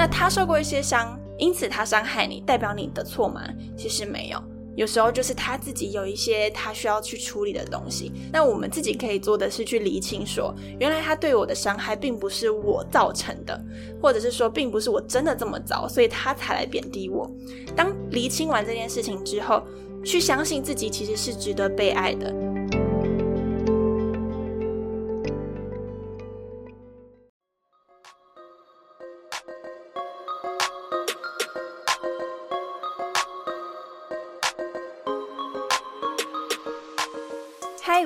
[0.00, 3.42] 那他受过一些伤，因此他伤害你，代表你的错吗？
[3.76, 4.42] 其实没有。
[4.74, 13.62] 有时候就是他自己有一些他需要去处理的东西，那我们自己可以做的是去厘清，说原来他对我的伤害并不是我造成的，
[14.00, 17.30] 或者是说并不是我真的这么糟，所以他才来贬低我。
[17.76, 19.62] 当厘清完这件事情之后，
[20.02, 22.34] 去相信自己其实是值得被爱的。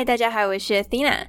[0.00, 1.26] 嗨，大家好，我是 Athena。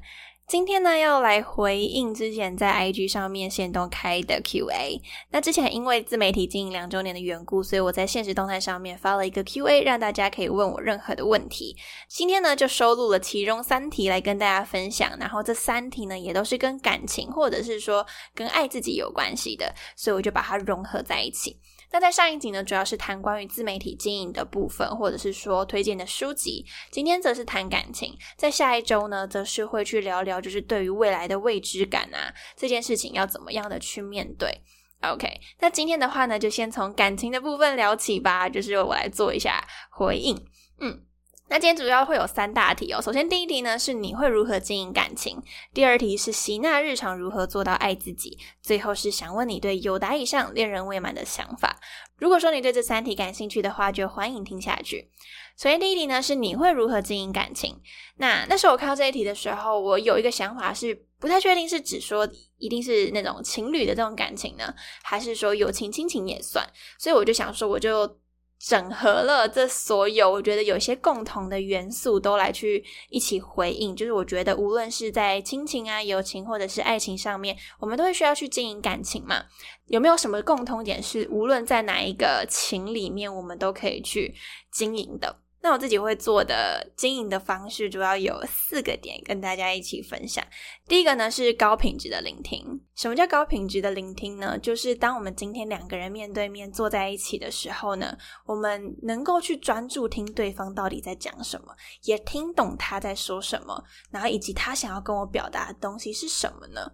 [0.48, 4.98] 今天呢，要来回应之前在 IG 上面线动开的 QA。
[5.30, 11.76] 那之前因为自媒体经营两周年的缘故，所以我在现实动态上面发了一个 QA，让大家可以问我任何的问题。
[12.08, 15.18] 今天呢，就收录了其中三题来跟大家分享。
[15.20, 21.58] 然后这三题呢，也都是跟感情或者是说跟爱自己有关系的，所以我就把它融合在一起。
[21.92, 26.66] 那在上一集呢，主要是谈关于自媒体经营的部分，或者是说推荐的书籍。
[26.90, 34.62] 今天则是谈感情，在下一周呢，则是会去聊聊，就是对于未来的未知感啊，这件事情要怎么样的去面对。
[35.02, 35.28] OK，
[35.60, 40.36] 那今天的话呢，就先从感情的部分聊起吧，就是我来做一下回应。
[40.80, 41.04] 嗯。
[41.52, 43.02] 那今天主要会有三大题哦。
[43.02, 45.36] 首先，第一题呢是你会如何经营感情；
[45.74, 51.78] 第二题是吸纳日常如何做到爱自己；最后是想问你对有达以上恋人未满的想法。
[52.16, 55.12] 如果说你对这三题感兴趣的话，就欢迎听下去。
[55.58, 57.82] 首先，第一题呢是你会如何经营感情？
[58.16, 62.26] 那那时候我看到这一题的时候，我有一个想法是不太确定是指说
[62.60, 64.74] 一定是那种情侣的这种感情呢，
[65.04, 66.66] 还是说友情、亲情也算？
[66.98, 68.18] 所以我就想说，我就。
[68.64, 73.96] 整合了这所有，我觉得有些共同的元素都来去一起回应。
[73.96, 79.44] 就是我觉得，无论是在亲情啊、友情或者是爱情上面，我们都会需要去经营感情嘛。
[79.88, 84.36] 有没有什么共通点是，无论在哪一个情里面，我们都可以去
[84.72, 85.38] 经营的？
[85.64, 90.44] 那我自己会做的经营的方式，主要有四个点跟大家一起分享。
[90.88, 92.66] 第一个呢是高品质的聆听。
[92.96, 94.58] 什么叫高品质的聆听呢？
[94.58, 106.92] 就是当我们今天两个人面对面坐在一起的时候呢，我们能够去专注听对方到底在讲什么，也听懂他在说什么，然后以及他想要跟我表达的东西是什么呢？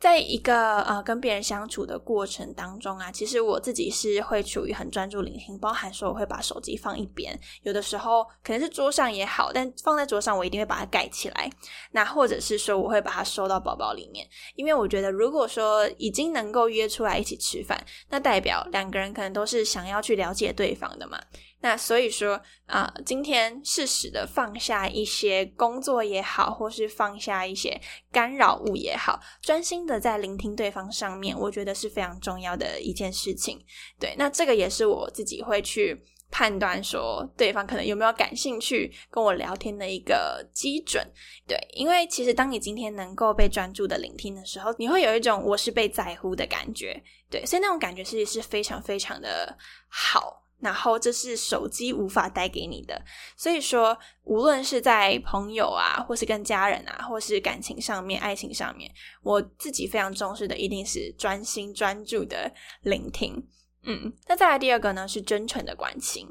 [0.00, 11.50] 在一个呃跟别人相处的过程当中啊，其实我自己是会处于很专注聆听，包含说我会把手机放一边，有的时候可能是桌上也好，但放在桌上我一定会把它盖起来。
[11.92, 21.18] 那或者是说我会把它收到包包里面，因为我觉得如果说已经能够约出来一起吃饭，那代表两个人可能都是想要去了解对方的嘛。
[21.64, 27.80] 那所以说啊，今天适时的放下一些工作也好，或是放下一些
[28.12, 33.64] 干扰物也好，专心的在聆听对方上面，我觉得是非常重要的一件事情。
[33.98, 35.98] 对，那这个也是我自己会去
[36.30, 41.02] 判断说对方可能有没有感兴趣跟我聊天的一个基准。
[41.48, 47.02] 对，因为其实当你今天能够被专注的聆听的时候，你会有一种我是被在乎的感觉。
[47.30, 49.56] 对，所以那种感觉其实是非常非常的
[49.88, 50.43] 好。
[50.64, 52.98] 然后这是手机无法带给你的，
[53.36, 58.90] 所以说无论是在朋友啊，或是跟家人啊，或是感情上面、爱情上面，
[59.22, 63.46] 我自己非常重视的一定是专心专注的聆听。
[63.82, 66.26] 嗯，那再来第二个呢，是真诚的关心。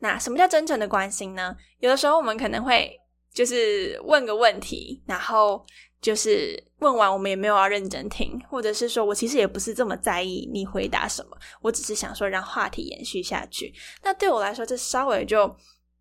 [0.00, 1.56] 那什么叫真诚的关心呢？
[1.80, 2.94] 有的时候我们可能会
[3.32, 5.64] 就是问个问题，然后。
[6.00, 13.74] 就是问完，我们也没有要认真听，或者是说我其实也不是这么在意你回答什么，我只是想说让话题延续下去。
[14.02, 15.54] 那对我来说，这稍微就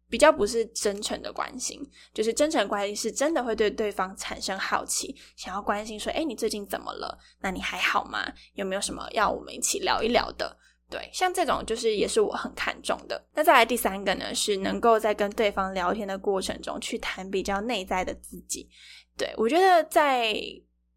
[0.10, 1.82] 比较不是真诚的关心，
[2.14, 7.18] 就是真诚关心是真的会对对方产生好奇，想要关心说，哎，你最近怎么了？
[7.42, 8.32] 那你还好吗？
[8.54, 10.58] 有没有什么要我们一起聊一聊的？
[10.90, 13.22] 对，像这种就是也是我很看重的。
[13.34, 18.70] 那再来第三个呢，是能够在跟对方聊天的过程中去谈比较内在的自己。
[19.18, 20.34] 对，我觉得在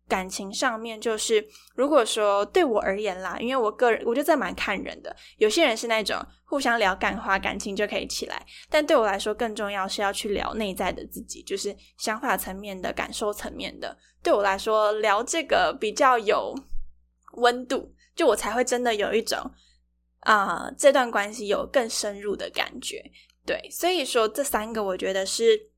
[0.08, 1.44] 感情上面，就是
[1.74, 5.14] 如果说对我而言啦，因为我个人我觉得这蛮看人的。
[5.38, 8.36] 有些人是那种互相聊感话，感情就可以起来；
[8.68, 13.96] 但对我来说，更重要是要去聊内在的自己，就是想法层面的感受层面的。
[14.22, 16.54] 对我来说，聊这个比较有
[17.34, 19.38] 温度，就我才会真的有一种
[20.20, 23.02] 啊，这段关系有更深入的感觉。
[23.46, 25.70] 对，所以说这三个，我觉得是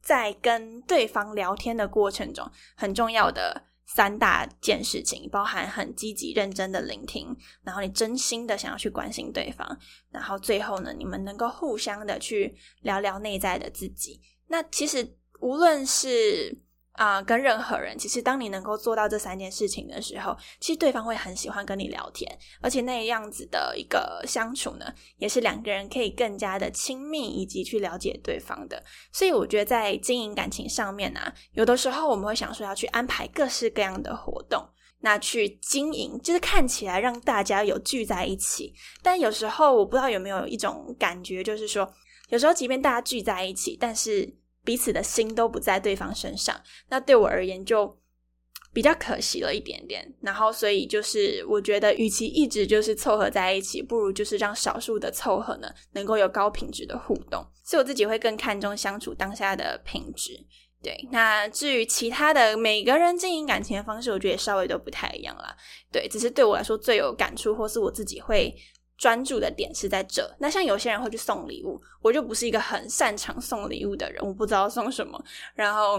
[0.00, 9.78] 在跟对方聊天的过程中很重要的三大件事情，包含很积极认真的聆听，然后你真心的想要去关心对方，
[10.10, 14.20] 然后最后呢，你们能够互相的去聊聊内在的自己。
[14.46, 16.62] 那其实无论是。
[16.98, 22.28] 啊，跟任何人，其实当你能够做到这三件事情的时候，其实对方会很喜欢跟你聊天，
[22.60, 28.82] 而且那样子的一个相处呢，也是两个人可以更加的亲密以及去了解对方的。
[29.12, 34.68] 所以我觉得在经营感情上面呢，有的时候我们会想说要去安排各式各样的活动，
[34.98, 38.74] 那去经营，就是看起来让大家有聚在一起。
[39.04, 41.88] 但有时候我不知道有没有一种感觉，就是说，
[42.30, 44.36] 有时候即便大家聚在一起，但是。
[44.68, 46.54] 彼此的心都不在对方身上，
[46.90, 47.98] 那对我而言就
[48.70, 50.06] 比较可惜了一点点。
[50.20, 57.42] 然后，所以就是我觉得，与其一直就是凑合在一起，不如就是让少数的凑合呢，能够有高品质的互动。
[57.64, 60.38] 所以我自己会更看重相处当下的品质。
[60.82, 65.56] 对，那至于其他的每个人经营感情的方式，我觉得稍微都不太一样啦。
[65.90, 68.54] 对，只是对我来说最有感触，或是我自己会。
[68.98, 70.30] 专注的点是在这。
[70.38, 75.18] 那像有些人会去送礼物，我就不是一个很擅长送礼物的人，我不知道送什么。
[75.54, 75.96] 然后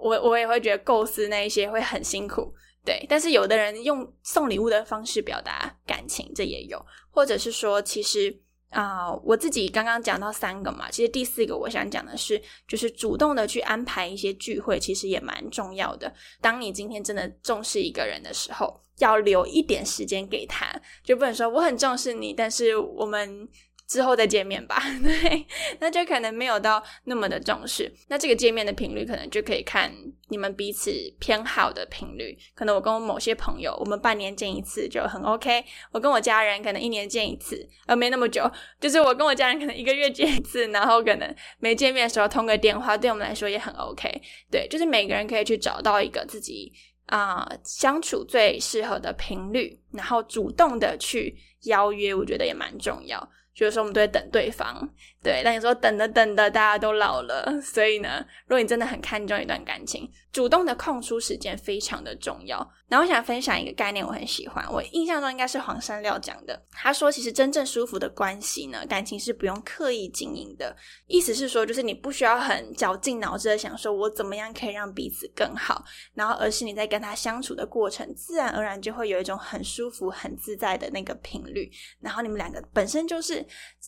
[0.00, 2.52] 我我也会觉得构思那一些会很辛苦，
[2.84, 3.06] 对。
[3.08, 8.40] 但是有的人用送礼物的方式表达感情，这也有，或者是说，其实。
[8.70, 16.12] 啊，我自己刚刚讲到三个嘛，其实第四个我想讲的是，就是主动的去安排一些聚会，其实也蛮重要的。
[16.40, 23.48] 当你今天真的重视一个人的时候，要留一点时间给他，就不能说我很重视你，但是我们。
[23.86, 25.46] 之后再见面吧， 对，
[25.78, 27.90] 那就可能没有到那么的重视。
[28.08, 29.92] 那这个见面的频率，可能就可以看
[30.28, 30.90] 你们彼此
[31.20, 32.36] 偏好的频率。
[32.54, 35.64] 可能我跟我某些朋友，我们半年见一次就很 OK。
[35.92, 38.50] 我跟我家人可能一年见一次，而没那么久。
[38.80, 44.20] 就是我跟我家人可能一个月见一次，然后可能没见面的时候通个电话，对我们来说也很 OK。
[44.50, 46.72] 对，就是每个人可以去找到一个自己
[47.06, 51.36] 啊相处最适合的频率，然后主动的去
[51.66, 53.30] 邀约，我觉得也蛮重要。
[53.56, 54.86] 就是说，我们都在等对方，
[55.22, 55.40] 对。
[55.42, 62.70] 但你说等着等的，大家都老了， 所以呢，如果你真的很看重一段感情，主动的空出时间非常的重要。
[62.88, 66.62] 然后我想分享一个概念，我很喜欢，我印象中应该是黄山料讲的。
[66.70, 70.76] 他说，其实真正舒服的关系呢，感情是不用刻意经营的。
[71.06, 75.82] 意思是说，就是你不需要很绞尽脑汁的想说，我怎么样可以让彼此更好，
[76.14, 81.68] 然后而是你在跟他相处的过程，自然而然就会有一种很舒服、很自在的那个频率。
[81.98, 83.44] 然后你们两个本身就是。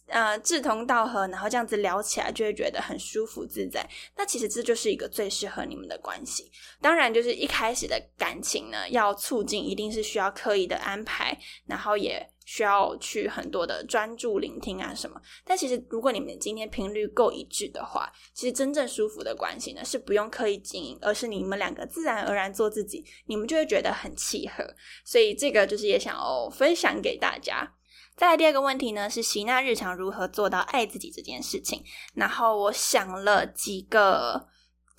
[0.07, 3.87] 呃，志同道合，然后这样子聊起来就会觉得很舒服自在。
[4.17, 6.51] 那其实这就是一个最适合你们的关系。
[6.81, 15.21] 当然，就是一开始的感情呢，要促进，一定是需要刻意的安排，然后也需要去很多的专注聆听啊什么。
[15.45, 24.65] 但其实，如果你们今天频率够一致的话，其实真正舒服的关系呢，是不用刻意经营，而是你们两个自然而然做自己，你们就会觉得很契合。
[25.05, 27.75] 所以，这个就是也想要分享给大家。
[28.19, 31.85] 再来第二个问题呢，是习娜日常如何做到爱自己这件事情。
[32.15, 34.49] 然后我想了几个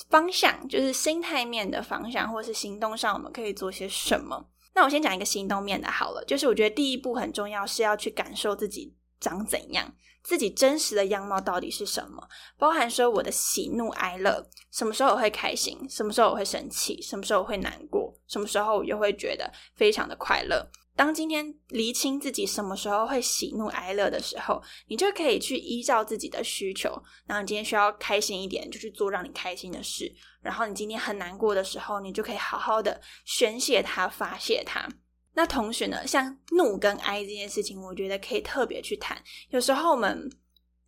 [0.09, 4.49] 方向，就是心态面的方向，或是行动上我们可以做些什么。
[4.73, 12.25] 那我先讲一个行动面的好了，就是我觉得第一步很重要，是要去感受自己长怎样，自己真实的样貌到底是什么，
[12.57, 20.65] 包含说我的喜怒哀乐，什么时候我会开心，什么时候我会生气，什么时候我会难过，什么时候我又会觉得非常的快乐。
[20.99, 26.91] 当今天厘清自己什么时候会喜怒哀乐的时候，你就可以去依照自己的需求，
[27.25, 30.13] 然后你今天需要开心一点，就去做让你开心的事。
[30.41, 34.89] 然后你今天很难过的时候，你就可以好好的宣泄它、发泄它。
[35.35, 39.17] 那同时呢，像怒跟哀这件事情，我觉得可以特别去谈。
[39.51, 40.29] 有时候我们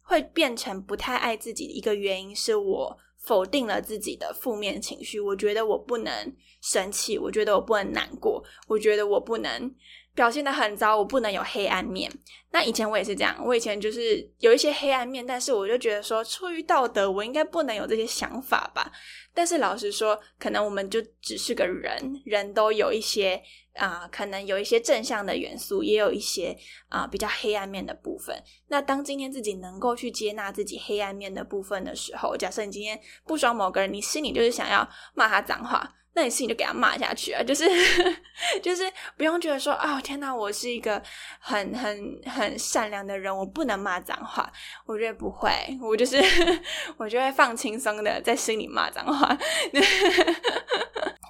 [0.02, 5.22] 会变成不太爱自己的一个原因，是我否定了自己的负面情绪。
[5.22, 9.74] 我觉得我不能生气，我觉得我不能难过，我觉得我不能。
[10.14, 12.12] 表现的很糟，我不能有黑暗面。
[12.52, 18.92] 那以前我也是这样，我以前就是有一些黑暗面，但是我就觉得说，出于道德，我应该不能有这些想法吧。
[19.34, 23.42] 但是老实说，可能我们就只是个人，人都有一些
[23.76, 26.58] 啊，可能有一些正向的元素，也有一些
[26.90, 28.36] 啊比较黑暗面的部分。
[28.68, 35.96] 那当今天自己能够去接纳自己黑暗面的部分的时候，假设你今天不爽某个人，你心里就是想要骂他脏话。
[36.14, 37.64] 那你心里就给他骂下去啊，就是
[38.62, 38.84] 就是
[39.16, 41.02] 不用觉得说哦天哪，我是一个
[41.40, 44.52] 很很很善良的人，我不能骂脏话。
[44.86, 45.52] 我觉得不会，
[45.82, 46.22] 我就是
[46.98, 49.38] 我就会放轻松的在心里骂脏话。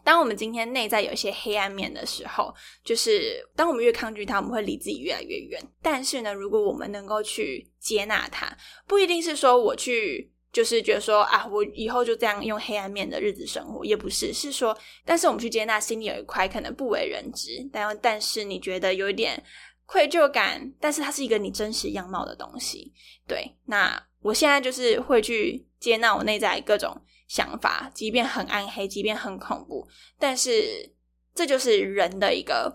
[0.04, 2.52] 当我们今天内在有一些黑暗面的时候，
[2.84, 5.62] 就是当我们越抗拒它，我们会离自己越来越远。
[5.82, 8.52] 但是呢，如果我们能够去接纳它，
[8.88, 19.44] 不一定是说我去就是觉得说啊，我以后就这样用黑暗面的日子生活，也不是，是说，但是我们去接纳，心里有一块可能不为人知，但但是你觉得有一点
[19.86, 22.94] 愧疚感，但是它是一个你真实样貌的东西。
[23.28, 26.96] 对，那我现在就是会去接纳我内在各种。
[27.28, 29.88] 想法，即便很暗黑，即便很恐怖，
[30.20, 30.92] 但是
[31.34, 32.70] 这就是人的一个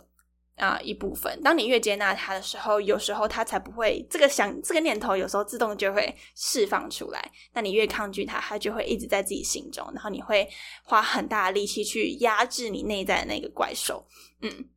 [0.57, 1.41] 啊一部分。
[1.43, 7.31] 当你越接纳它的时候，有时候它才不会这个想这个念头，有时候自动就会释放出来。
[7.53, 10.49] 那你越抗拒它，它就会一直在自己心中，然后你会
[10.83, 14.07] 花很大的力气去压制你内在的那个怪兽。
[14.43, 14.69] 嗯。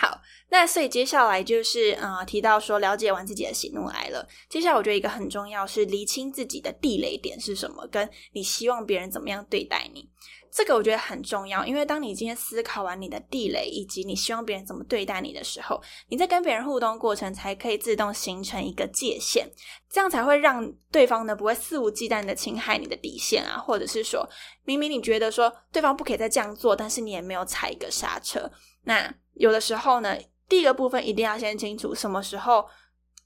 [0.00, 10.08] 好，那所以接下来就是啊，提到说了解完自己的喜怒哀乐，接下来我觉得一个很重要是厘清自己的地雷点是什么，跟你希望别人怎么样对待你，
[10.50, 15.78] 这个我觉得很重要，因为当你今天思考完你的地雷以及你希望别人怎么对待你的时候，
[16.08, 19.46] 你在跟别人互动过程才可以自动形成一个界限，
[19.90, 24.26] 这样才会让对方呢不会肆无忌惮的侵害你的底线啊，或者是说
[24.64, 28.50] 明明你觉得说对方不可以再这样做，但是你也没有踩一个刹车，
[28.82, 29.14] 那。
[29.34, 30.18] 有的时候呢，
[30.50, 32.68] 第一个部分一定要先清楚什么时候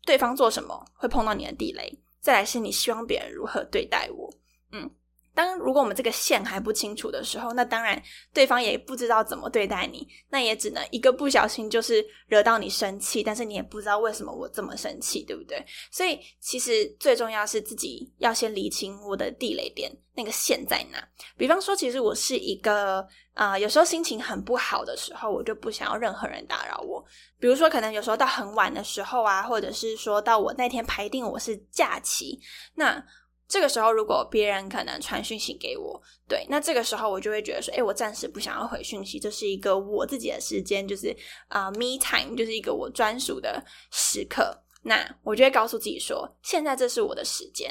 [0.07, 4.33] 对方做什么会碰到你的地雷，再来是你希望别人如何对待我。
[4.71, 4.89] 嗯，
[5.35, 8.01] 当如果我们这个线还不清楚的时候，那当然
[8.33, 15.65] 对方也不知道怎么对待你，那也只能一个不小心就是惹到你生气，但是你也不知道为什么我这么生气，对不对？
[15.91, 21.07] 所以其实最重要是自己要先理清我的地雷点，那个线在哪。
[21.37, 23.07] 比方说，其实我是一个。
[23.35, 27.05] 啊，有时候心情很不好的时候，我就不想要任何人打扰我。
[27.41, 32.39] 比如说，可能有时候到很晚的时候啊，或者是说到我那天排定我是假期，
[32.77, 33.05] 那
[33.47, 41.15] 这个时候如果别人可能传讯息给我，对，那这个时候我就会觉得说，哎，我暂时不想要回讯息，这是一个我自己的时间，就是
[41.49, 44.63] 啊，me time，就是一个我专属的时刻。
[44.83, 47.71] 那我就会告诉自己说，现在这是我的时间。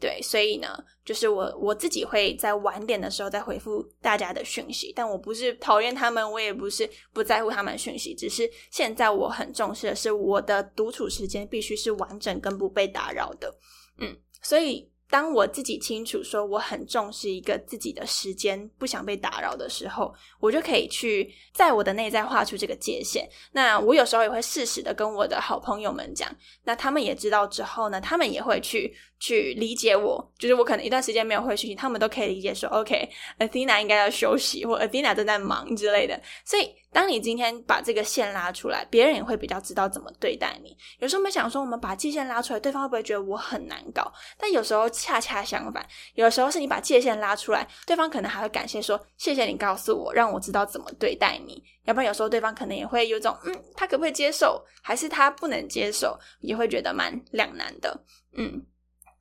[0.00, 0.68] 对，所以呢，
[1.04, 13.54] 就是我我自己会在晚点的时候再回复大家的讯息，但我不是讨厌他们，我也不是不在乎他们讯息，只是现在我很重视的是我的独处时间必须是完整跟不被打扰的，
[13.98, 14.90] 嗯，所以。
[15.10, 23.28] 当我自己清楚说我很重视一个自己的时间，不想被打扰的时候，我就可以去在我的内在画出这个界限。
[23.52, 26.28] 那我有时候也会适时的跟我的好朋友们讲，
[26.64, 30.32] 那他们也知道之后呢，他们也会去去理解我。
[30.38, 36.20] 就是我可能一段时间没有回讯息，他们都可以理解说，OK，Athena 应该要休息，或 Athena 正在忙之类的。
[36.44, 36.74] 所以。
[36.94, 40.76] 当你今天把这个线拉出来，别人也会比较知道怎么对待你。
[41.00, 44.12] 有时候我们想说，我们把界限拉出来，对方会不会觉得我很难搞？
[44.38, 54.64] 但有时候恰恰相反，有时候是你把界限拉出来，对方可能还会感谢说：“谢谢你告诉我，让我知道怎么对待你。”要不然有时候对方可能也会有种“嗯，他可不可以接受？
[54.80, 58.04] 还是他不能接受？”也会觉得蛮两难的。
[58.36, 58.64] 嗯，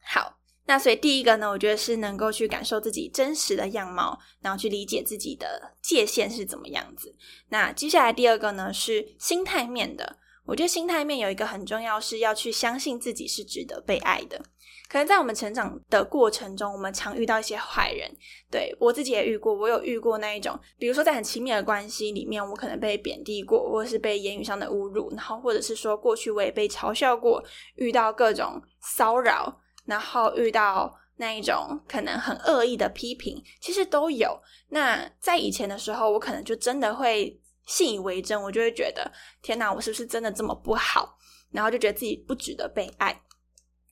[0.05, 0.39] 好。
[0.65, 7.13] 那所以第一个呢，我觉得是能够去感受自己真实的样貌，然后去理解自己的界限是怎么样子。
[7.49, 14.41] 那接下来第二个呢是心态面的，我觉得心态面有一个很重要，是要去相信自己是值得被爱的。
[14.87, 18.09] 可能在我们成长的过程中，我们常遇到一些坏人，
[18.49, 27.43] 对我自己也遇过，我有遇过那一种，比如说在很亲密的关系里面，我可能被贬低过，或者是被言语上的侮辱，然后或者是说过去我也被嘲笑过，
[27.75, 29.59] 遇到各种骚扰。
[29.85, 34.39] 然后遇到那一种可能很恶意的批评，其实都有。
[34.69, 39.11] 那在以前的时候，我可能就真的会信以为真，我就会觉得
[39.41, 41.17] 天哪，我是不是真的这么不好？
[41.51, 43.21] 然后就觉得自己不值得被爱。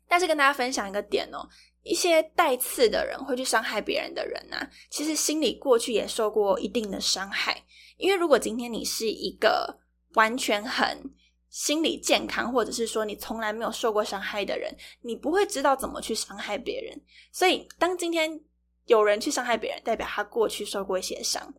[0.08, 1.48] 但是跟大家分享一个点哦，
[1.84, 4.58] 一些带刺的人会去伤害别人的人呢，
[4.90, 7.64] 其实心里过去也受过一定的伤害。
[7.98, 9.80] 因为如果今天你是一个
[10.14, 11.12] 完全很。
[11.52, 17.00] 心理健康，或者是说你从来没有受过伤害的人，你不会知道怎么去伤害别人。
[17.32, 18.40] 所以，当今天
[18.86, 21.54] 有人去伤害别人，代表他过去受过一些伤。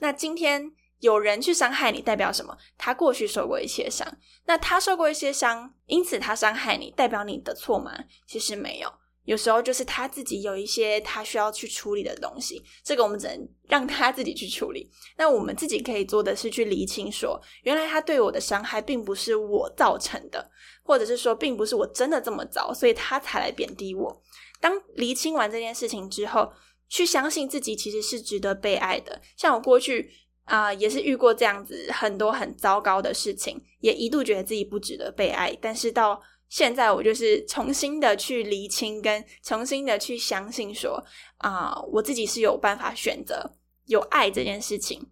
[0.00, 2.58] 那今天有人去伤害你，代表什么？
[2.76, 4.18] 他过去受过一些伤。
[4.46, 8.04] 那他受过一些伤，因此他伤害你，代表你的错吗？
[8.26, 8.92] 其实没有。
[9.26, 14.88] 有时候就是他自己有一些他需要去处理的东西，这个我们只能 让他自己去处理。
[15.18, 20.50] 那我们自己可以做的是去厘清，说原来他对我的伤害并不是我造成的，
[20.84, 24.22] 或者是说并不是我真的这么糟，所以他才来贬低我。
[24.60, 26.50] 当厘清完这件事情之后，
[26.88, 29.20] 去相信自己其实是值得被爱的。
[29.36, 30.08] 像我过去
[30.44, 36.22] 啊，也是遇过这样子很多很糟糕的事情，也一度觉得自己不值得被爱，但是到。
[36.48, 41.04] 现在我就是重新的去厘清，跟重新的去相信，说
[41.38, 43.50] 啊，我自己是有办法选择
[43.86, 45.04] 有爱这件事情，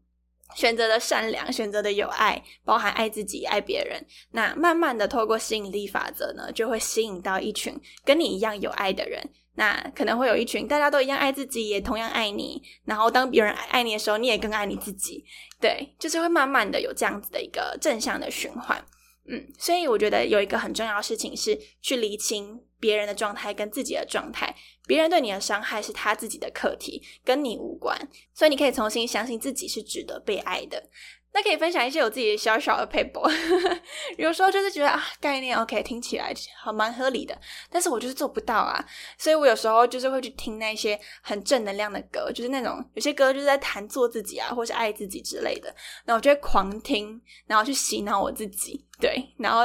[0.55, 4.05] 选择的善良，选择的有爱，包含爱自己、爱别人。
[4.31, 9.29] 那慢慢的透过吸引力法则呢，就会吸引到一群跟你一样有爱的人。
[9.57, 12.61] 那可能会有一群大家都一样爱自己，也同样爱你。
[12.85, 15.25] 然后当别人爱你的时候，你也更爱你自己。
[15.61, 18.85] 对，就是会慢慢的有这样子的一个正向的循环。
[19.27, 24.55] 嗯，所以我觉得有一个很重要的事情是去厘清别人的状态跟自己的状态。
[24.87, 27.99] 别人对你的伤害是他自己的课题，跟你无关。
[28.35, 30.91] 所以你可以重新相信自己是值得被爱的。
[31.35, 33.29] 那可以分享一些我自己小小的 paper，
[34.17, 37.37] 有时候就是觉得啊，概念 OK，听起来好蛮合理的，
[37.69, 38.83] 但是我就是做不到啊，
[39.19, 45.75] 所以我有时候就是会去听那些很正能量的歌，就是那种有些歌就是在谈做自己啊，或是爱自己之类的，
[46.05, 49.63] 那我就会狂听，然后去洗脑我自己，对，然后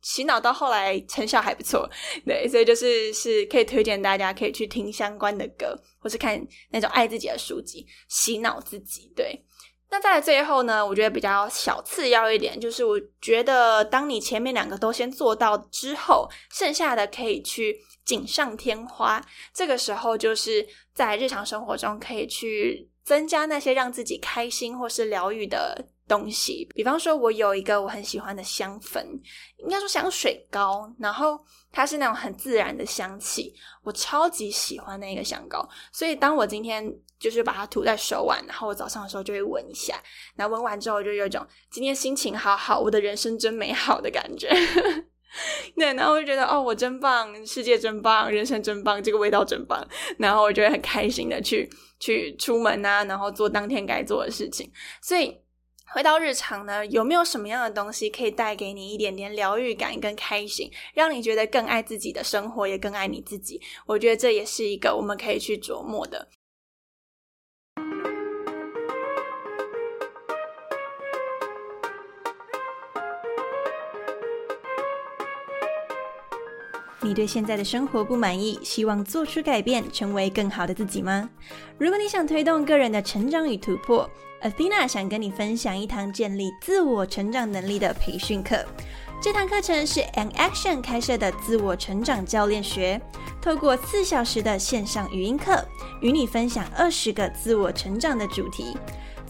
[0.00, 1.88] 洗脑到后来成效还不错，
[2.26, 9.40] 对，所以就是是可以推荐大家可以去听相关的歌，或是看那种爱自己的书籍，洗脑自己，对。
[9.92, 19.22] 那在最后呢，我觉得比较小次要一点，就是我觉得当你前面两个都先做到之后，剩下的可以去锦上添花。
[19.54, 25.86] 这个时候就是在日常生活中可以去增加那些让自己开心或是疗愈的。
[26.12, 29.02] 东西，比方说，我有一个我很喜欢的香粉，
[29.56, 31.42] 应该说香水膏，然后
[31.72, 36.86] 它是那种很自然的香气，我超级喜欢那个香膏，所以当我今天
[37.18, 39.98] 就是把它涂在手腕，然后我早上的时候就会闻一下，
[40.36, 44.50] 然后闻完之后就有一种今天心情好好，我的人生真美好的感觉，
[45.74, 49.82] 对，然后我就觉得哦，我真棒，世界真棒，人生真棒，这个味道真棒，
[50.18, 55.40] 然后我就会很开心的去去出门啊，然后做当天该做的事情，所以。
[55.94, 63.60] 回到日常呢，有没有什么样的东西可以带给你一点点疗愈感跟开心，让你觉得更爱自己的生活，也更爱你自己？
[63.84, 66.28] 我觉得这也是一个我们可以去琢磨的。
[77.02, 81.28] 你对现在的生活不满意，希望做出改变，成为更好的自己吗？
[81.76, 84.08] 如果你想推动个人的成长与突破
[84.42, 88.64] ，Athena 想跟你分享一堂建立自我成长能力的培训课。
[89.20, 93.00] 这堂课程是 An Action 开设的自我成长教练学，
[93.40, 95.64] 透过四小时的线上语音课，
[96.00, 98.76] 与你分享二十个自我成长的主题。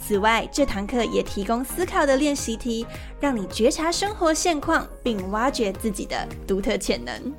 [0.00, 2.86] 此外，这堂课也提供思考的练习题，
[3.20, 7.32] 让你觉察生活现况，并挖掘自己的独特潜能。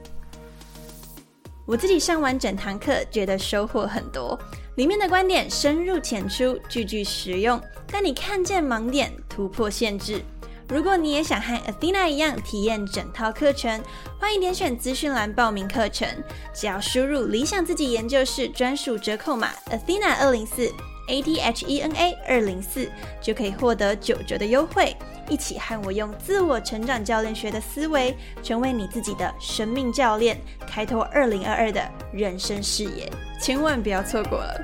[1.65, 4.39] 我自己上完整堂课，觉得收获很多。
[4.75, 10.23] 里面的观点深入浅出，句句实用，带你看见盲点，突破限制。
[10.67, 13.79] 如果你也想和 Athena 一样体验整套课程，
[14.19, 16.07] 欢迎点选资讯栏报名课程。
[16.55, 20.71] 只要输入理想自己研究室专属折扣码 Athena 二零四
[21.09, 22.89] A T H E N A 二零四，
[23.21, 24.95] 就可以获得九折的优惠。
[25.29, 31.81] 一起和我用自我成长教练学的思维，成为你自己的生命教练，开拓二零二二的
[32.11, 34.63] 人生视野，千万不要错过了。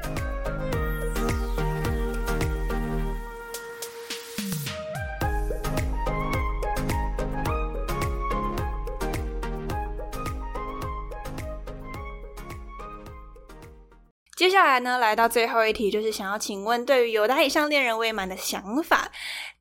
[14.36, 19.12] 接下来呢，来到最后一题，就是想要请问，对于有达以上恋人未满的想法。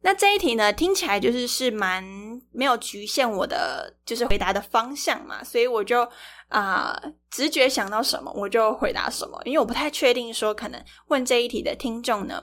[0.01, 2.05] 那这一题呢，听起来就是是蛮
[2.53, 6.09] 没有局限我的就是回答的方向嘛，所以我就
[6.49, 6.97] 啊
[7.31, 12.43] 直觉想到什么我就回答什么，因为我不太确定说可能问这一题的听众呢，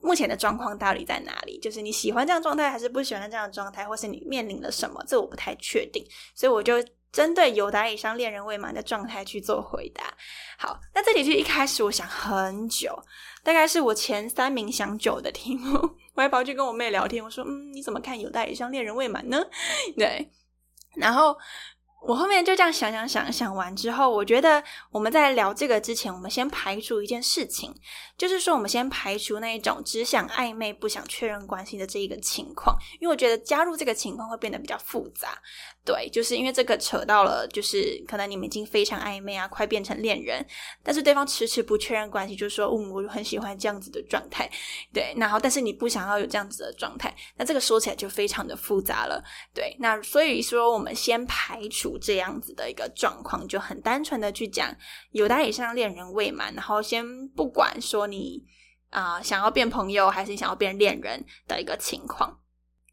[0.00, 1.58] 目前的状况到底在哪里？
[1.58, 5.04] 就是你喜欢这样状态，还是不喜欢这样状态，或是你面临了什么？
[5.06, 6.74] 这我不太确定，所以我就
[7.12, 10.02] 针对有达以上恋人未满的状态去做回答。
[10.58, 12.98] 好，那这题是一开始我想很久，
[13.44, 15.78] 大概是我前三名想久的题目。
[16.14, 19.42] 我还跑去跟我妹聊天，我说：“嗯，你怎么看有代以上恋人未满呢？”
[19.96, 20.32] 对，
[20.96, 21.36] 然后。
[22.04, 27.72] 我后面就这样想想想想完之后，我觉得我们在聊这个之前，我们先排除一件事情，
[28.18, 35.38] 就是说我们先排除那一种只想暧昧不想确认关系的这一个情况，因为我觉得加入这个情况会变得比较复杂。
[35.84, 40.44] 对，就是因为这个扯到了，就是可能你们已经非常暧昧啊，快变成恋人，
[40.82, 44.48] 但是对方迟迟不确认关系，就说，嗯，我很喜欢这样子的状态。
[44.92, 49.22] 对，然后但是你不想要有这样子的状态，那这个说起来就非常的复杂了。
[49.52, 51.91] 对，那所以说我们先排除。
[51.98, 54.74] 这样子的一个状况，就很单纯的去讲
[55.10, 58.44] 有待以上恋人未满，然后先不管说你
[58.90, 62.40] 啊想要变朋友还是想要变恋人的一个情况，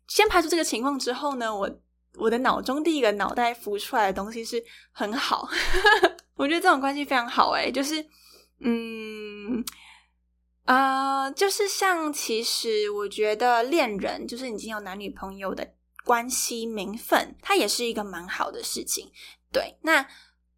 [0.08, 1.70] 先排除这个情况之后呢，我
[2.18, 5.50] 我的脑中第一个脑袋浮出来的东西是很好，
[6.36, 8.06] 我觉得这种关系非常好，诶，就是
[8.62, 9.64] 嗯。
[10.66, 15.68] 呃，就是像其实我觉得恋人，就是已经有男女朋友的
[16.06, 19.12] 关系名分，它也是一个蛮好的事情。
[19.52, 20.06] 对，那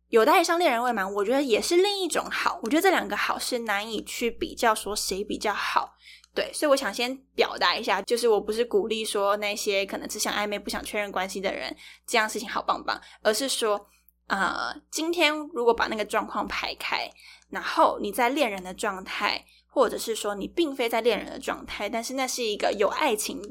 [0.10, 2.60] 有待上恋人未满，我觉得也是另一种好。
[2.64, 5.96] 我觉得这两个好是难以去比较，说谁比较好。
[6.34, 11.76] 对，所以我想先表达一下，就是我不是鼓励说那些可能只想暧昧不想确认关系的人，
[12.06, 13.88] 这样事情好棒棒，而是说，
[14.28, 17.10] 呃，今天如果把那个状况排开，
[17.50, 19.46] 然后你在恋人的状态。
[19.74, 23.42] 或者是说你并非在恋人的状态，但是那是一个有爱情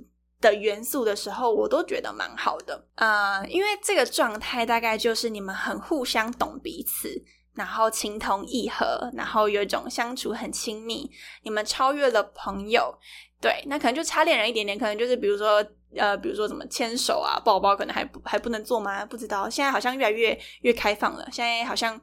[0.40, 3.46] 的元素的时候，我都觉得蛮好的呃。
[3.48, 7.22] 因为这个状态大概就是你们很互相懂彼此，
[7.55, 11.11] 然后情同意合，然后有一种相处很亲密，
[11.42, 12.98] 你们超越了朋友。
[13.40, 15.64] 对，那可能就差恋人一点点，可能就是比如说
[15.96, 19.05] 呃，比如说什么牵手啊、抱抱，可能还不还不能做吗？
[19.07, 22.00] 不知道，现在好像越来越越开放了，现在好像。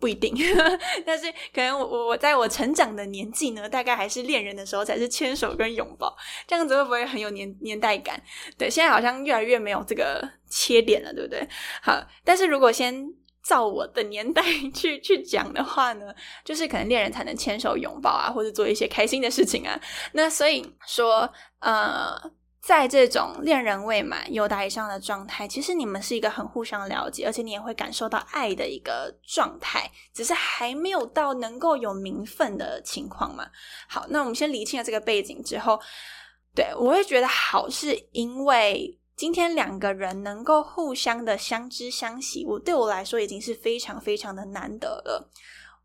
[0.00, 0.34] 不一定，
[1.04, 6.16] 但是可能我我我在我成长的年纪呢，大概还是恋人的时候才是牵手跟拥抱，
[6.48, 8.20] 这样子会不会很有年年代感？
[8.56, 11.46] 对，现在好像越来越没有这个切点了，对不对？
[11.82, 13.06] 好，但是如果先
[13.44, 14.42] 照我的年代
[14.74, 16.06] 去去讲的话呢，
[16.44, 19.78] 就是可能恋人才能牵手拥抱啊，或者做一些开心的事情啊。
[20.12, 22.32] 那所以说，呃。
[22.62, 33.48] 在这种恋人未满、有达以上的状态，其实你们是一个很互相了解，而且你也会感受到爱的一个状态，只是还没有到能够有名分的情况嘛。
[33.88, 35.80] 好，那我们先理清了这个背景之后，
[36.54, 45.30] 对我会觉得好，是因为今天两个人能够互相的相知相惜，我对我来说已经是非常非常的难得了。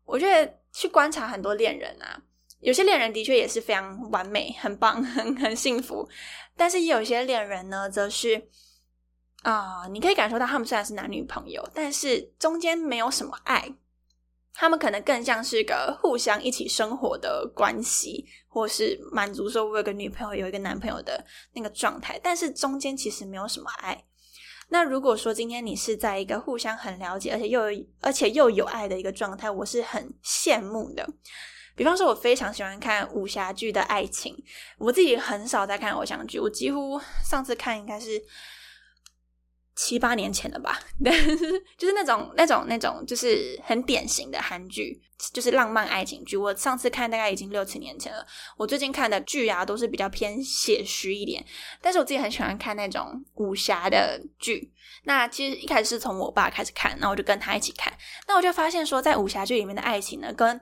[0.04, 2.20] 我觉得去观察很多恋人啊。
[2.66, 6.08] 有些恋人的确也是非常完美、很棒、 很很幸福，
[6.56, 8.48] 但是也有些恋人呢，则是
[9.42, 13.72] 啊，你可以感受到他们虽然是男女朋友，但是中间没有什么爱，
[14.52, 24.04] 他们可能更像是个互相一起生活的关系，或是满足说我有个女朋友、有一个男朋友的那个状态，但是中间其实没有什么爱。
[24.70, 27.62] 那如果说今天你是在一个互相很了解，而且又
[28.00, 31.08] 而且又有爱的一个状态，我是很羡慕的。
[31.76, 34.34] 比方说，我非常喜欢看武侠剧的爱情。
[34.78, 38.20] 我自己很少在看偶像剧，我几乎上次看应该是
[39.76, 40.80] 七八年前了吧。
[41.76, 44.98] 就是那种、那种、那种，就是很典型的韩剧，
[45.34, 46.34] 就是浪漫爱情剧。
[46.34, 48.26] 我上次看大概已经六七年前了。
[48.56, 51.44] 我最近看的剧啊，都是比较偏写实一点。
[51.82, 54.72] 但是我自己很喜欢看那种武侠的剧。
[55.04, 57.92] 那其实一开始是从我爸开始看，那我就跟他一起看。
[58.26, 60.58] 那我就发现说，在武侠剧里面的爱情呢，跟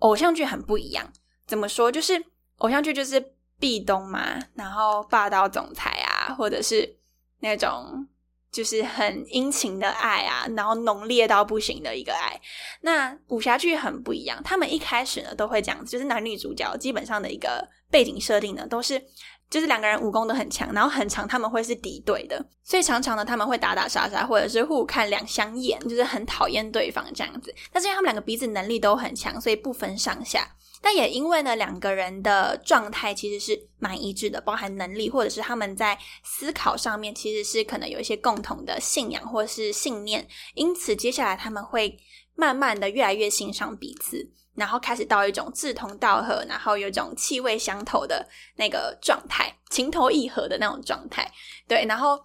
[0.00, 1.10] 偶像剧很不一样，
[1.46, 1.90] 怎么说？
[1.90, 2.22] 就是
[2.58, 6.96] 偶像剧就是壁咚嘛，然后霸道总裁啊，或者是
[7.40, 8.06] 那种
[8.50, 12.40] 就是很殷勤的爱啊，然后浓烈到不行的一个爱。
[12.80, 19.02] 那武侠剧很不一样，他们一开始呢都会这样子，就是男女主角基本上的一个背景设定呢，都是
[19.50, 27.52] 就是两个人武功都很强，然后很长他们会是敌对的，所以常常呢他们会打打杀杀，或者是互看两相厌，就是很讨厌对方这样子。
[27.72, 30.48] 但是因为他们两个彼此能力都很强，所以不分上下。
[30.80, 41.98] 但也因为呢两个人的状态其实是蛮一致的，包含能力或者是他们在思考上面其实是可能有一些共同的信仰或是信念，因此接下来他们会
[42.34, 44.30] 慢慢的越来越欣赏彼此。
[44.54, 51.30] 然后开始到一种志同道合，然后有一种气味相投的那个状态，情投意合的那种状态。
[51.66, 52.20] 对，然后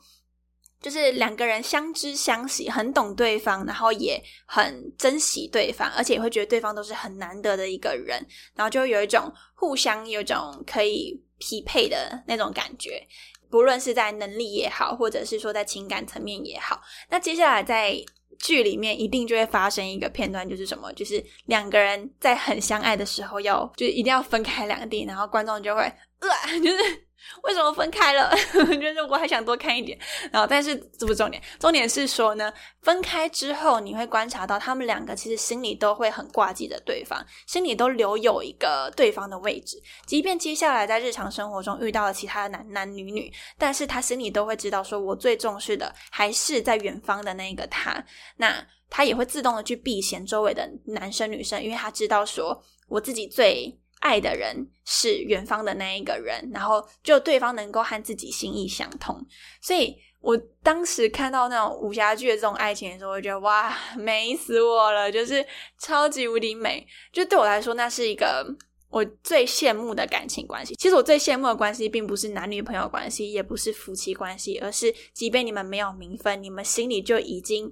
[0.81, 13.07] 就是两个人相知相惜，很懂对方，然后也很珍惜对方，而且也会觉得对方都是很难得的一个人，然后就有一种互相有种可以匹配的那种感觉，
[13.49, 16.81] 不论是在能力也好，或者是说在情感层面也好。
[17.09, 18.03] 那接下来在。
[18.39, 25.81] 剧里面一定就会发生一个片段，就是什么，就是两个人在很相爱的时候，要就一定要分开两地，然后观众就会
[26.19, 26.29] 呃，
[26.63, 27.04] 就是。
[27.43, 28.31] 为什么分开了？
[28.53, 29.97] 就是我还想多看一点。
[30.31, 39.81] 然后，但是这不重点，重点是说呢，分开之后你会观察到他们两个其实心里都会很挂记着对方，心里都留有一个对方的位置。
[40.05, 48.03] 即便接下来在日常生活中遇到了其他的男男女女，但是他心里都会知道，说我最重视的还是在远方的那个他。
[48.37, 53.79] 那他也会自动的去避嫌周围的男生女生，因为他知道说我自己最。
[53.99, 59.25] 爱的人是远方的那一个人，然后就对方能够和自己心意相通，
[59.61, 65.45] 所以我当时看到那种武侠剧的这种爱情的时候，我觉得哇，美死我了，就是
[65.79, 66.85] 超级无敌美。
[67.11, 68.43] 就对我来说，那是一个
[68.89, 70.73] 我最羡慕的感情关系。
[70.75, 77.71] 其实我最羡慕的关系，并不是男女朋友关系，也不是夫妻关系，而是即便你们没有名分，你们心里就已经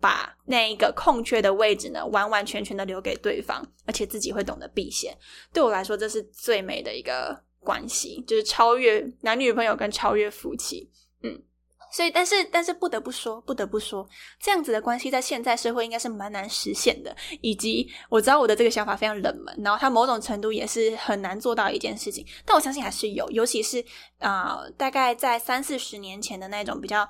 [0.00, 5.16] 把那一个空缺的位置呢，完完全全的留给对方，而且自己会懂得避嫌。
[5.52, 10.90] 对我来说，这是最美的一个关系，就是超越男女朋友跟超越夫妻。
[11.22, 11.42] 嗯。
[11.92, 14.08] 所以，但是，但是不得不说，不得不说，
[14.40, 17.12] 这样子的关系在现在社会应该是蛮难实现的。
[17.40, 22.24] 以及我知道我的这个想法非常冷门，然后它某种程度也是很难做到一件事情。
[22.44, 23.84] 但我相信还是有，尤其是
[24.20, 27.08] 啊，大概在三四十年前的那种比较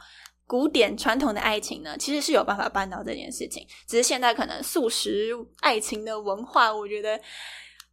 [0.50, 3.64] 古典传统的爱情呢，其实是有办法办到这件事情。
[3.86, 7.16] 只是现在可能素食爱情的文化，我觉得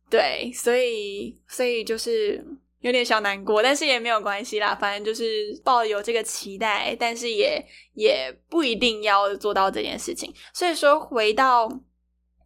[0.09, 2.43] 对，所以，所以就是。
[2.81, 4.77] 有点小难过，但是也没有关系啦。
[4.79, 7.61] 反正就是抱有这个期待，但是也
[7.95, 10.31] 也不一定要做到这件事情。
[10.53, 11.67] 所以说，回到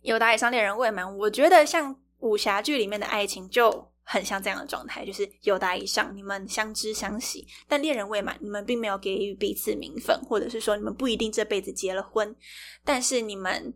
[0.01, 12.35] 有打野上猎人未满，我觉得像武侠剧里面的爱情就很像这样的状态，就是有达以上，你们相知相惜，但恋人未满，你们并没有给予彼此名分，或者是说你们不一定这辈子结了婚，
[12.83, 13.73] 但是你们。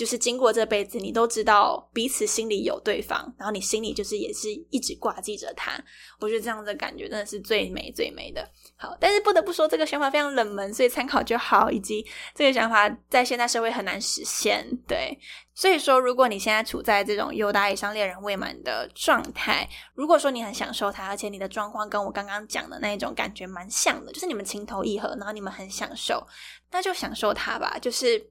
[0.00, 5.72] 就是经过这辈子，你都知道彼此心里有对方，然后你心里就是也是一直挂记着他。
[6.18, 8.42] 我觉得这样的感觉真的是最美最美的。
[8.76, 11.70] 好，但是不得不说，这个想法非常冷门，所以参考就好。
[11.70, 12.02] 以及
[12.34, 14.66] 这个想法在现代社会很难实现。
[14.88, 15.14] 对，
[15.54, 26.26] 所以说，如果你现在处在这种有达以上恋人未满的状态，如果说你很享受他，而且你的状况跟我刚刚讲的那一种感觉蛮像的，就是你们情投意合，然后你们很享受，
[26.70, 27.76] 那就享受它吧。
[27.78, 28.29] 就是。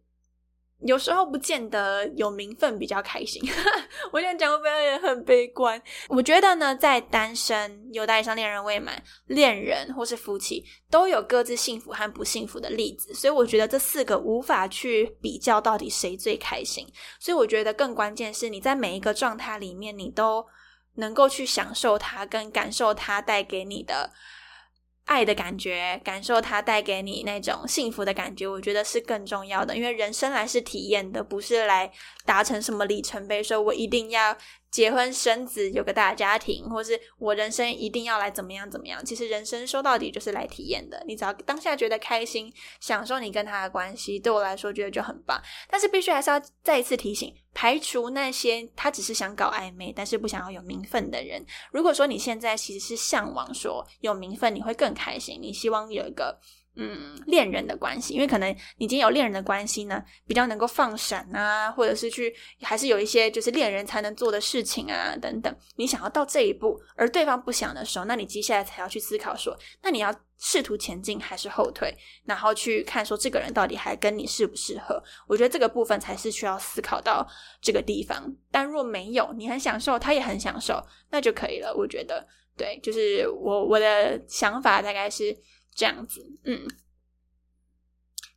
[0.86, 3.42] 有时候不见得有名分比较开心，
[4.12, 5.82] 我现在讲会不会也很悲观？
[6.08, 16.88] 我觉得呢，在单身、有待上恋人未满、恋人或是夫妻，都有各自幸福和不幸福的例子，所以我觉得这四个无法去比较到底谁最开心。
[17.20, 20.46] 所以我觉得更关键是你在每一个状态里面，你都
[20.96, 24.12] 能够去享受它，跟感受它带给你的。
[25.10, 29.76] 爱的感觉，感受它带给你那种幸福的感觉，我觉得是更重要的。
[29.76, 31.92] 因为人生来是体验的，不是来
[32.26, 34.38] 达成什么里程碑，说我一定要。
[34.72, 39.04] 结婚生子有个大家庭，或是我人生一定要来怎么样怎么样？
[39.04, 41.04] 其实人生说到底就是来体验的。
[41.08, 45.42] 你只要当下觉得开心，享受你跟他的关系，对我来说觉得就很棒。
[45.70, 51.44] 但是必须还是要再一次提醒，排除那些他只是想搞暧昧，但是不想要有名分的人。
[51.72, 56.40] 如果说你现在其实是向往说有名分，你会更开心，你希望有一个。
[56.82, 65.54] 嗯，恋人的关系，因为可能你已经有恋人的关系呢，比较能够放闪啊，或者是去，还是有一些就是恋人才能做的事情啊，等等。
[65.76, 75.04] 你想要到这一步，而对方不想的时候，那你接下来才要去思考说，那你要试图前进还是后退，然后去看说这个人到底还跟你适不适合。
[75.28, 77.28] 我觉得这个部分才是需要思考到
[77.62, 78.34] 这个地方。
[78.50, 81.76] 但若没有，你很享受，他也很享受，那就可以了。
[81.76, 85.38] 我觉得，对，就是我我的想法大概是。
[85.74, 86.68] 这样子，嗯，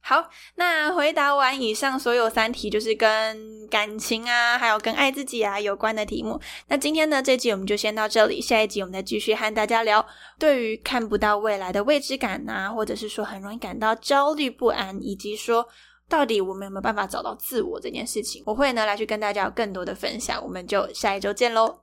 [0.01, 6.41] 好，那回答完以上所有三题，就是跟感情啊，还有跟爱自己啊有关的题目。
[6.69, 10.05] 那今天呢，这集我们就先到这里，下一集我们再继续和大家聊，
[10.39, 15.67] 对于看不到未来的未知感啊，或者是说很容易感到焦虑不安，以及说
[16.09, 20.43] 到底我们有没有办法找到自我这件事情，我会呢来去跟大家有更多的分享。
[20.45, 21.83] 我们就下一周见喽。